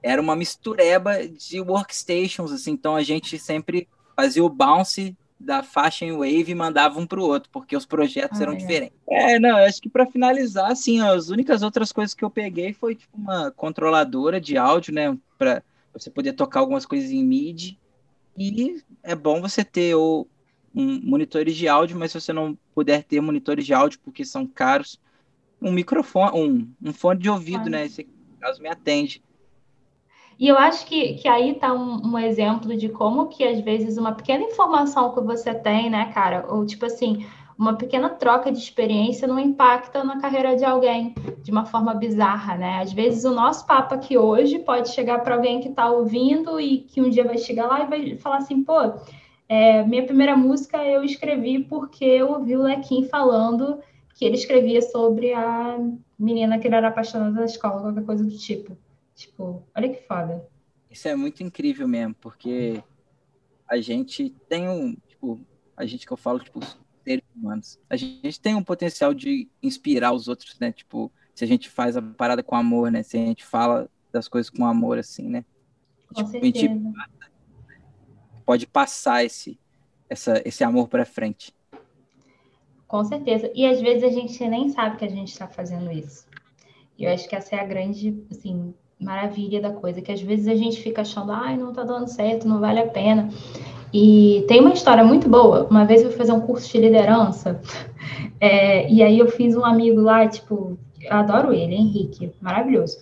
[0.03, 6.05] era uma mistureba de workstations, assim, então a gente sempre fazia o bounce da faixa
[6.05, 8.57] em Wave e mandava um para o outro, porque os projetos ah, eram é.
[8.57, 8.97] diferentes.
[9.09, 12.95] É, não, acho que para finalizar, assim, as únicas outras coisas que eu peguei foi
[12.95, 17.79] tipo uma controladora de áudio, né, para você poder tocar algumas coisas em MIDI.
[18.39, 20.27] E é bom você ter o,
[20.77, 24.47] um monitores de áudio, mas se você não puder ter monitores de áudio porque são
[24.47, 25.01] caros,
[25.61, 27.71] um microfone, um, um fone de ouvido, ah.
[27.71, 28.07] né, esse
[28.39, 29.25] caso me atende.
[30.39, 33.97] E eu acho que, que aí está um, um, exemplo de como que, às vezes,
[33.97, 36.45] uma pequena informação que você tem, né, cara?
[36.51, 37.25] Ou, tipo assim,
[37.59, 42.55] uma pequena troca de experiência não impacta na carreira de alguém de uma forma bizarra,
[42.55, 42.81] né?
[42.83, 46.81] Às vezes, o nosso papo aqui hoje pode chegar para alguém que está ouvindo e
[46.81, 48.93] que um dia vai chegar lá e vai falar assim, pô,
[49.49, 53.81] é, minha primeira música eu escrevi porque eu ouvi o Lequim falando
[54.15, 55.79] que ele escrevia sobre a
[56.19, 58.77] menina que ele era apaixonada na escola, qualquer coisa do tipo.
[59.15, 60.47] Tipo, olha que foda.
[60.91, 62.83] Isso é muito incrível mesmo, porque
[63.69, 65.41] a gente tem um, tipo,
[65.77, 66.61] a gente que eu falo, tipo,
[67.05, 70.73] seres humanos, a gente tem um potencial de inspirar os outros, né?
[70.73, 73.03] Tipo, se a gente faz a parada com amor, né?
[73.03, 75.45] Se a gente fala das coisas com amor, assim, né?
[76.09, 76.59] Com tipo, certeza.
[76.59, 76.95] A gente
[78.47, 79.59] pode passar esse,
[80.09, 81.53] essa, esse amor para frente.
[82.87, 83.51] Com certeza.
[83.55, 86.25] E às vezes a gente nem sabe que a gente está fazendo isso.
[86.97, 90.49] E eu acho que essa é a grande, assim, maravilha da coisa, que às vezes
[90.49, 93.29] a gente fica achando, ai, não tá dando certo, não vale a pena.
[93.93, 95.67] E tem uma história muito boa.
[95.69, 97.61] Uma vez eu fui fazer um curso de liderança,
[98.41, 102.99] é, e aí eu fiz um amigo lá, tipo, eu adoro ele, Henrique, maravilhoso.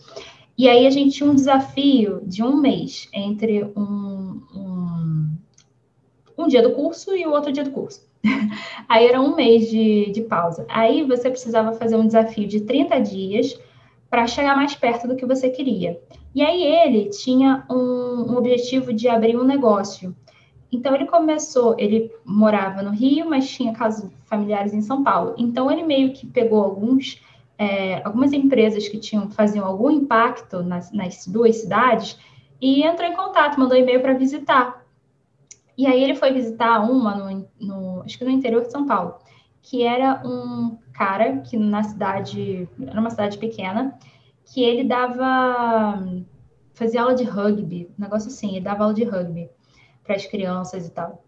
[0.57, 4.84] E aí a gente tinha um desafio de um mês entre um, um,
[6.37, 8.07] um dia do curso e o outro dia do curso.
[8.89, 10.67] aí era um mês de, de pausa.
[10.69, 13.59] Aí você precisava fazer um desafio de 30 dias
[14.11, 16.01] para chegar mais perto do que você queria.
[16.35, 20.15] E aí ele tinha um, um objetivo de abrir um negócio.
[20.71, 25.35] Então ele começou, ele morava no Rio, mas tinha casos familiares em São Paulo.
[25.39, 27.21] Então ele meio que pegou alguns,
[27.57, 32.19] é, algumas empresas que tinham faziam algum impacto nas, nas duas cidades
[32.61, 34.84] e entrou em contato, mandou e-mail para visitar.
[35.77, 39.17] E aí ele foi visitar uma no, no, acho que no interior de São Paulo
[39.65, 43.99] que era um cara que na cidade, era uma cidade pequena,
[44.45, 46.07] que ele dava,
[46.75, 49.49] fazia aula de rugby, um negócio assim, ele dava aula de rugby
[50.05, 51.25] para as crianças e tal.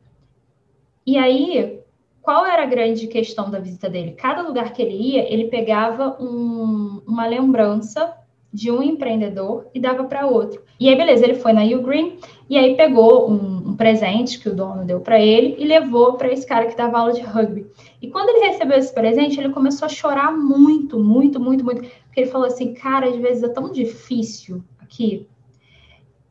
[1.07, 1.81] E aí,
[2.21, 4.13] qual era a grande questão da visita dele?
[4.13, 8.15] Cada lugar que ele ia, ele pegava um, uma lembrança
[8.53, 10.63] de um empreendedor e dava para outro.
[10.79, 12.19] E aí, beleza, ele foi na Ugreen
[12.51, 16.47] e aí pegou um, presente que o dono deu para ele e levou para esse
[16.47, 17.67] cara que dava aula de rugby.
[18.01, 21.83] E quando ele recebeu esse presente, ele começou a chorar muito, muito, muito, muito.
[21.83, 25.29] Porque ele falou assim: cara, às vezes é tão difícil aqui.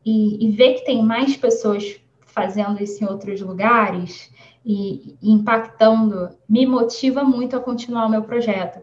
[0.04, 4.30] E, e ver que tem mais pessoas fazendo isso em outros lugares
[4.64, 8.80] e, e impactando me motiva muito a continuar o meu projeto.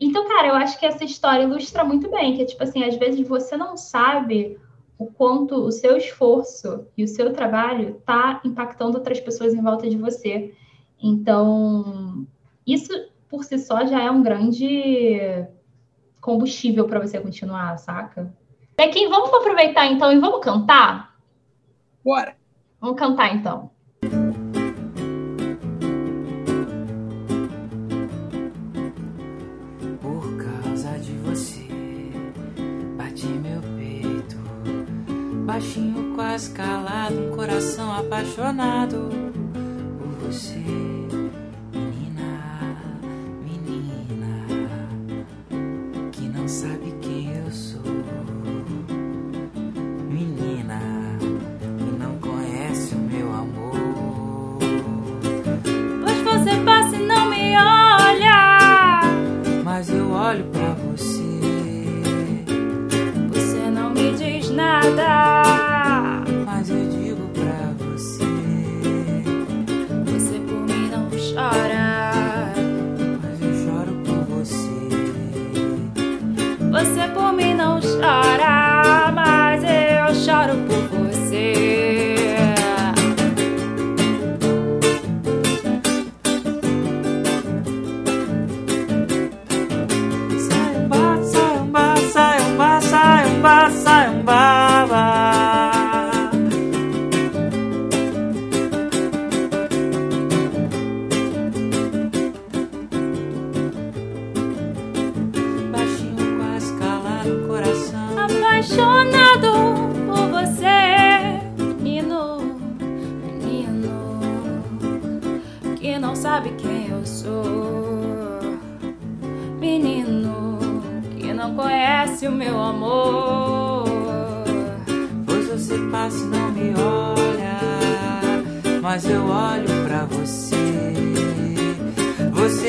[0.00, 3.26] Então, cara, eu acho que essa história ilustra muito bem que, tipo assim, às vezes
[3.26, 4.58] você não sabe
[5.02, 9.88] o quanto o seu esforço e o seu trabalho está impactando outras pessoas em volta
[9.88, 10.54] de você.
[11.02, 12.26] Então,
[12.66, 12.92] isso
[13.28, 15.18] por si só já é um grande
[16.20, 18.32] combustível para você continuar, saca?
[18.76, 21.16] Bequim, vamos aproveitar então e vamos cantar?
[22.04, 22.36] Bora!
[22.80, 23.71] Vamos cantar então.
[35.52, 39.10] Baixinho, quase calado, um coração apaixonado
[39.98, 40.64] por você,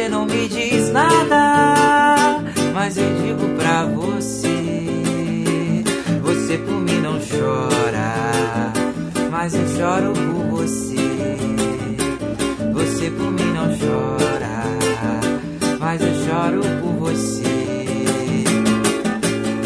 [0.03, 4.51] Você não me diz nada, mas eu digo pra você.
[6.21, 8.73] Você por mim não chora,
[9.31, 11.37] mas eu choro por você.
[12.73, 14.65] Você por mim não chora,
[15.79, 18.43] mas eu choro por você.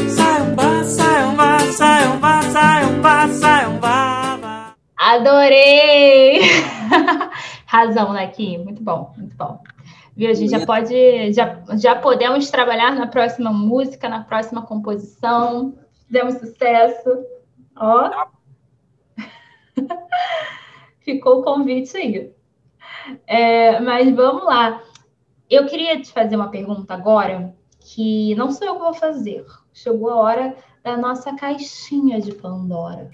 [0.07, 4.75] Sai um bar, sai um bar, sai um bar, sai um bar, sai um bar.
[4.97, 6.41] Adorei!
[7.65, 8.59] Razão, né, Kim?
[8.59, 9.63] Muito bom, muito bom.
[10.17, 10.31] Viu?
[10.31, 15.77] A gente já pode, já, já podemos trabalhar na próxima música, na próxima composição.
[16.07, 17.23] Fizemos sucesso.
[17.75, 18.25] Ó.
[21.01, 22.31] Ficou o convite aí.
[23.27, 24.81] É, mas vamos lá.
[25.47, 29.45] Eu queria te fazer uma pergunta agora, que não sou eu que vou fazer.
[29.71, 33.07] Chegou a hora da nossa caixinha de Pandora.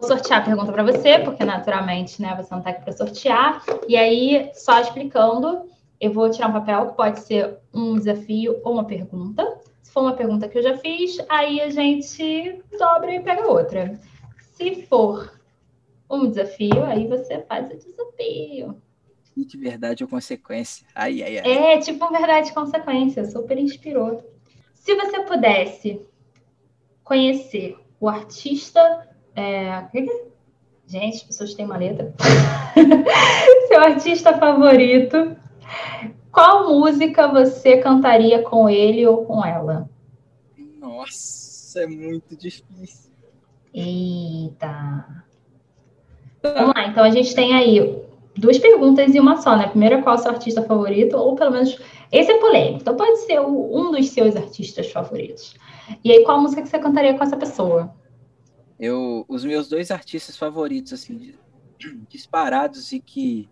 [0.00, 3.62] Vou sortear a pergunta para você, porque naturalmente, né, você não está aqui para sortear.
[3.86, 5.68] E aí, só explicando,
[6.00, 9.60] eu vou tirar um papel que pode ser um desafio ou uma pergunta.
[9.82, 14.00] Se for uma pergunta que eu já fiz, aí a gente dobra e pega outra.
[14.54, 15.38] Se for
[16.08, 18.80] um desafio, aí você faz o desafio.
[19.36, 20.86] De verdade ou consequência.
[20.94, 21.74] Ai, ai, ai.
[21.74, 23.24] É, tipo verdade e consequência.
[23.26, 24.24] Super inspirou.
[24.74, 26.00] Se você pudesse
[27.04, 29.09] conhecer o artista
[29.40, 29.88] é...
[30.86, 32.12] Gente, as pessoas têm uma letra.
[33.68, 35.36] Seu artista favorito.
[36.32, 39.88] Qual música você cantaria com ele ou com ela?
[40.80, 43.10] Nossa, é muito difícil.
[43.72, 45.24] Eita.
[46.42, 48.02] Vamos lá, então a gente tem aí
[48.36, 49.68] duas perguntas e uma só, né?
[49.68, 51.16] Primeiro, qual é o seu artista favorito?
[51.16, 51.78] Ou pelo menos,
[52.10, 52.80] esse é polêmico.
[52.80, 55.54] Então pode ser um dos seus artistas favoritos.
[56.02, 57.94] E aí, qual música que você cantaria com essa pessoa?
[58.80, 61.34] Eu, os meus dois artistas favoritos, assim,
[62.08, 63.46] disparados e que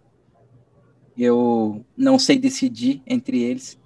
[1.17, 3.79] eu não sei decidir entre eles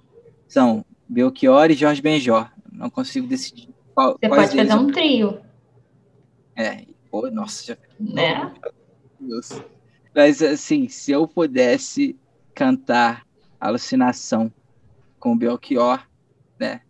[0.47, 2.49] são Belchior e Jorge Benjor.
[2.71, 5.41] Não consigo decidir qual, Você pode fazer um trio.
[6.55, 7.77] É, pô, nossa, já.
[7.99, 8.53] Né?
[10.15, 12.17] Mas assim, se eu pudesse
[12.53, 13.25] cantar
[13.59, 14.51] Alucinação
[15.19, 16.05] com Belchior,
[16.59, 16.81] né?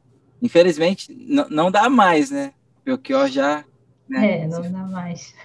[0.41, 1.13] Infelizmente,
[1.49, 2.53] não dá mais, né?
[2.83, 3.63] Belchior já
[4.07, 4.41] né?
[4.41, 5.35] É, não dá mais.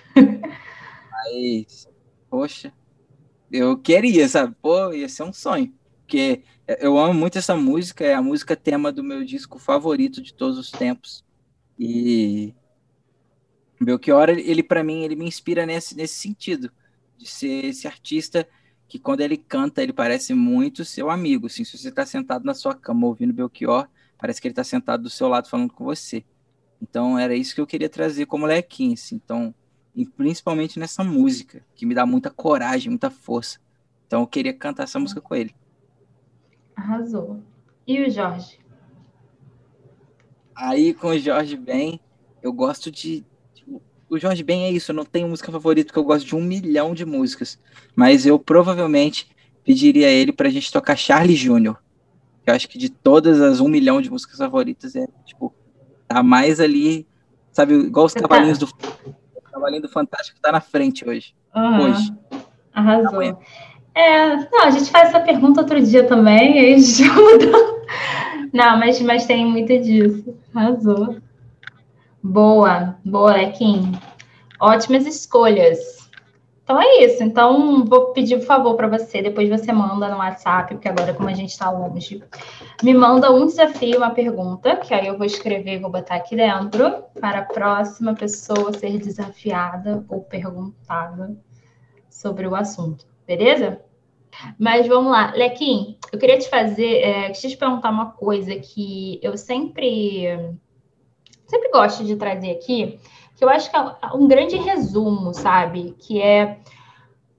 [1.13, 1.89] Mas,
[2.31, 2.73] poxa,
[3.51, 4.55] eu queria, sabe?
[4.61, 5.73] Pô, ia ser um sonho.
[6.01, 6.43] Porque
[6.81, 10.59] eu amo muito essa música, é a música tema do meu disco favorito de todos
[10.59, 11.25] os tempos.
[11.79, 12.55] E
[13.81, 16.71] Belchior, ele para mim, ele me inspira nesse, nesse sentido,
[17.17, 18.49] de ser esse artista
[18.89, 21.47] que quando ele canta, ele parece muito seu amigo.
[21.47, 25.03] Assim, se você está sentado na sua cama ouvindo Belchior, parece que ele está sentado
[25.03, 26.25] do seu lado falando com você.
[26.81, 29.17] Então era isso que eu queria trazer como lequinho, assim.
[29.17, 29.55] Então,
[29.95, 33.59] e principalmente nessa música, que me dá muita coragem, muita força.
[34.07, 35.55] Então eu queria cantar essa música com ele.
[36.77, 37.43] Arrasou.
[37.87, 38.59] E o Jorge?
[40.55, 42.01] Aí com o Jorge Ben,
[42.43, 43.25] eu gosto de.
[44.09, 46.43] O Jorge Ben é isso, eu não tenho música favorita, porque eu gosto de um
[46.43, 47.59] milhão de músicas.
[47.95, 49.29] Mas eu provavelmente
[49.65, 51.77] pediria a ele pra gente tocar Charlie Jr.
[52.47, 55.55] Eu acho que de todas as um milhão de músicas favoritas é, tipo,
[56.09, 57.07] Tá mais ali,
[57.53, 58.67] sabe, igual os Você cavalinhos tá.
[58.67, 59.13] do.
[59.37, 61.35] O cavalinho do Fantástico tá na frente hoje.
[61.55, 61.83] Uhum.
[61.83, 62.13] Hoje.
[62.73, 63.23] Arrasou.
[63.95, 67.79] É, não, a gente faz essa pergunta outro dia também, aí a gente muda.
[68.53, 70.35] Não, mas, mas tem muito disso.
[70.55, 71.17] Arrasou.
[72.23, 73.93] Boa, boa, Lequim.
[74.61, 75.98] Ótimas escolhas.
[76.69, 77.23] Então é isso.
[77.23, 81.31] Então vou pedir por favor para você, depois você manda no WhatsApp, porque agora como
[81.31, 82.23] a gente está longe,
[82.83, 86.37] me manda um desafio, uma pergunta, que aí eu vou escrever e vou botar aqui
[86.37, 91.35] dentro para a próxima pessoa ser desafiada ou perguntada
[92.11, 93.81] sobre o assunto, beleza?
[94.59, 99.39] Mas vamos lá, Lequim, eu queria te fazer, é, te perguntar uma coisa que eu
[99.39, 100.53] sempre
[101.47, 103.01] sempre gosto de trazer aqui,
[103.39, 103.81] que eu acho que é
[104.15, 105.95] um grande resumo, sabe?
[105.97, 106.61] Que é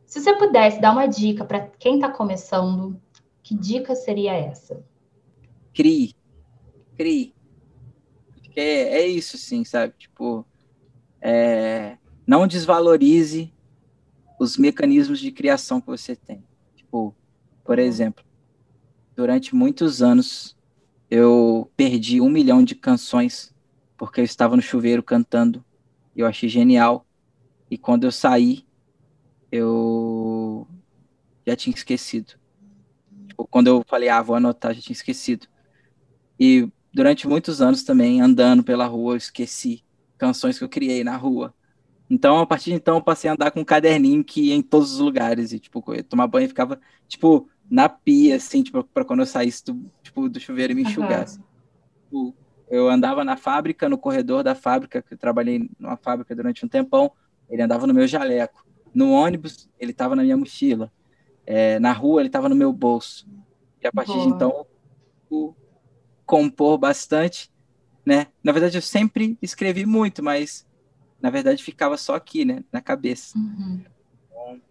[0.05, 2.99] se você pudesse dar uma dica para quem está começando,
[3.43, 4.81] que dica seria essa?
[5.73, 6.15] Crie.
[6.95, 7.35] Crie.
[8.55, 9.93] É, é isso, sim, sabe?
[9.97, 10.45] Tipo,
[11.21, 13.53] é, não desvalorize
[14.39, 16.41] os mecanismos de criação que você tem.
[16.77, 17.13] Tipo,
[17.65, 18.23] por exemplo,
[19.17, 20.57] durante muitos anos
[21.11, 23.53] eu perdi um milhão de canções
[23.97, 25.63] porque eu estava no chuveiro cantando
[26.21, 27.05] eu achei genial.
[27.69, 28.65] E quando eu saí,
[29.51, 30.67] eu
[31.45, 32.33] já tinha esquecido.
[33.27, 35.47] Tipo, quando eu falei, ah, vou anotar, já tinha esquecido.
[36.39, 39.83] E durante muitos anos também, andando pela rua, eu esqueci
[40.17, 41.53] canções que eu criei na rua.
[42.09, 44.63] Então, a partir de então, eu passei a andar com um caderninho que ia em
[44.63, 45.53] todos os lugares.
[45.53, 49.65] E, tipo, eu tomar banho ficava, tipo, na pia, assim, tipo, pra quando eu saísse
[49.65, 51.39] do, tipo, do chuveiro e me enxugasse.
[52.11, 52.33] Uhum.
[52.69, 56.69] Eu andava na fábrica, no corredor da fábrica, que eu trabalhei numa fábrica durante um
[56.69, 57.11] tempão,
[57.49, 58.65] ele andava no meu jaleco.
[58.93, 60.91] No ônibus, ele estava na minha mochila.
[61.45, 63.27] É, na rua, ele estava no meu bolso.
[63.81, 64.23] E a partir Boa.
[64.23, 64.67] de então,
[65.31, 65.55] eu
[66.25, 67.51] compor bastante,
[68.05, 68.27] né?
[68.43, 70.67] Na verdade, eu sempre escrevi muito, mas
[71.19, 72.63] na verdade ficava só aqui, né?
[72.71, 73.37] Na cabeça.
[73.37, 73.83] Uhum.
[74.27, 74.61] Então,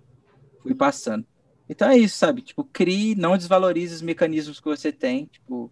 [0.62, 1.26] fui passando.
[1.68, 2.42] Então é isso, sabe?
[2.42, 5.70] Tipo, crie, não desvalorize os mecanismos que você tem, tipo,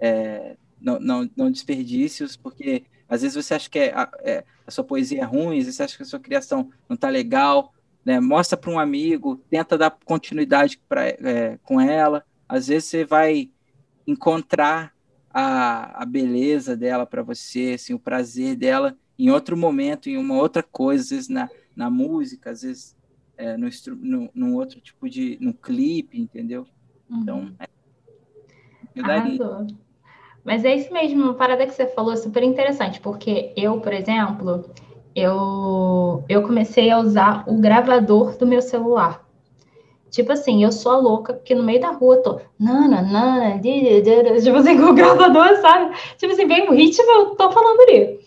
[0.00, 4.70] é, não, não, não desperdícios, porque às vezes você acha que é, a, é, a
[4.70, 7.72] sua poesia é ruim, às vezes você acha que a sua criação não tá legal,
[8.04, 8.20] né?
[8.20, 12.24] Mostra para um amigo, tenta dar continuidade pra, é, com ela.
[12.48, 13.50] Às vezes você vai
[14.06, 14.94] encontrar
[15.30, 20.36] a, a beleza dela para você, assim, o prazer dela em outro momento, em uma
[20.36, 22.96] outra coisa, às vezes na, na música, às vezes
[23.36, 25.38] é, no, no, num outro tipo de.
[25.40, 26.66] no clipe, entendeu?
[27.08, 27.22] Uhum.
[27.22, 27.68] Então, é,
[28.94, 29.38] eu daria.
[30.48, 34.64] Mas é isso mesmo, uma parada que você falou super interessante, porque eu, por exemplo,
[35.14, 39.28] eu, eu comecei a usar o gravador do meu celular.
[40.10, 44.56] Tipo assim, eu sou a louca, porque no meio da rua tô nana, nana, tipo
[44.56, 45.94] assim, com o gravador, sabe?
[46.16, 48.18] Tipo assim, bem o ritmo, eu tô falando ali.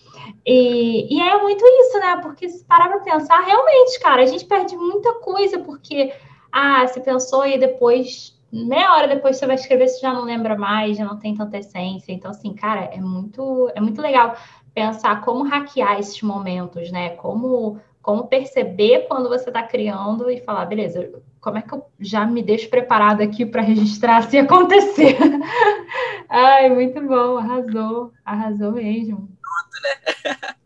[0.46, 2.20] E, e é muito isso, né?
[2.22, 6.14] Porque se parar pra pensar, realmente, cara, a gente perde muita coisa, porque,
[6.52, 10.58] ah, você pensou e depois, meia hora depois você vai escrever, você já não lembra
[10.58, 12.12] mais, já não tem tanta essência.
[12.12, 14.36] Então, assim, cara, é muito, é muito legal
[14.74, 17.12] pensar como hackear esses momentos, né?
[17.12, 22.26] Como, como perceber quando você está criando e falar, beleza, como é que eu já
[22.26, 25.18] me deixo preparado aqui para registrar se acontecer?
[26.30, 29.30] Ai, muito bom, arrasou, arrasou mesmo
[29.82, 30.54] né?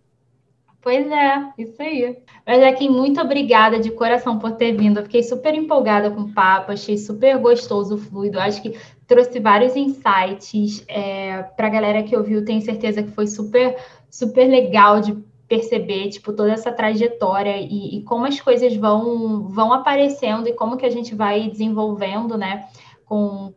[0.85, 2.15] Pois é, isso aí.
[2.45, 4.99] Mas aqui, muito obrigada de coração por ter vindo.
[4.99, 8.39] Eu fiquei super empolgada com o papo, achei super gostoso, fluido.
[8.39, 8.77] Acho que
[9.07, 12.45] trouxe vários insights é, para a galera que ouviu.
[12.45, 13.75] Tenho certeza que foi super,
[14.11, 15.17] super legal de
[15.47, 20.77] perceber, tipo, toda essa trajetória e, e como as coisas vão, vão aparecendo e como
[20.77, 22.67] que a gente vai desenvolvendo, né,
[23.05, 23.51] com,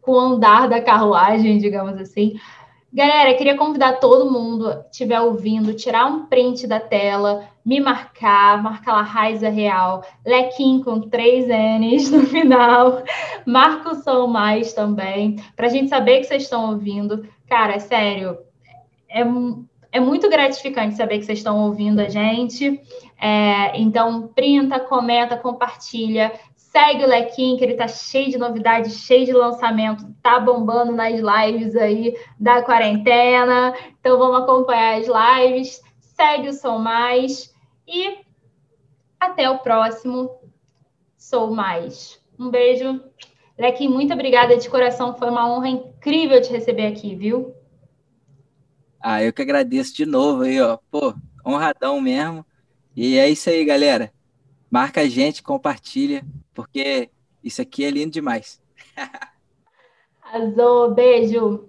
[0.00, 2.38] com o andar da carruagem, digamos assim.
[2.96, 8.62] Galera, queria convidar todo mundo que estiver ouvindo, tirar um print da tela, me marcar,
[8.62, 13.02] marcar lá Raiza Real, Lequim com três N's no final,
[13.44, 17.28] marca o som mais também, para a gente saber que vocês estão ouvindo.
[17.46, 18.38] Cara, é sério,
[19.10, 19.20] é,
[19.92, 22.80] é muito gratificante saber que vocês estão ouvindo a gente.
[23.20, 26.32] É, então, printa, comenta, compartilha.
[26.76, 31.14] Segue o Lequim, que ele tá cheio de novidades, cheio de lançamento, tá bombando nas
[31.18, 33.74] lives aí da quarentena.
[33.98, 35.80] Então vamos acompanhar as lives.
[35.98, 37.50] Segue o Sou Mais
[37.88, 38.18] e
[39.18, 40.38] até o próximo
[41.16, 42.22] Sou Mais.
[42.38, 43.02] Um beijo.
[43.58, 45.16] Lequim, muito obrigada de coração.
[45.16, 47.54] Foi uma honra incrível te receber aqui, viu?
[49.00, 50.76] Ah, eu que agradeço de novo aí, ó.
[50.90, 52.44] Pô, honradão mesmo.
[52.94, 54.12] E é isso aí, galera.
[54.70, 56.22] Marca a gente, compartilha
[56.56, 57.10] porque
[57.44, 58.60] isso aqui é lindo demais.
[60.22, 61.68] Arrasou, beijo.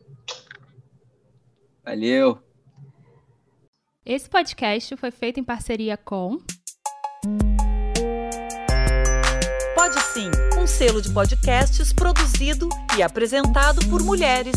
[1.83, 2.39] Valeu.
[4.03, 6.39] Esse podcast foi feito em parceria com.
[9.75, 14.55] Pode sim, um selo de podcasts produzido e apresentado por mulheres.